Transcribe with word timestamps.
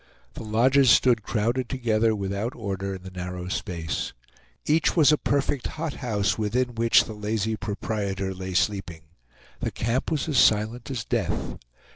The 0.33 0.41
lodges 0.41 0.89
stood 0.89 1.21
crowded 1.21 1.69
together 1.69 2.15
without 2.15 2.55
order 2.55 2.95
in 2.95 3.03
the 3.03 3.11
narrow 3.11 3.49
space. 3.49 4.13
Each 4.65 4.95
was 4.95 5.11
a 5.11 5.15
perfect 5.19 5.67
hothouse, 5.77 6.39
within 6.39 6.73
which 6.73 7.03
the 7.03 7.13
lazy 7.13 7.55
proprietor 7.55 8.33
lay 8.33 8.55
sleeping. 8.55 9.01
The 9.59 9.69
camp 9.69 10.09
was 10.09 10.35
silent 10.35 10.89
as 10.89 11.05
death. 11.05 11.59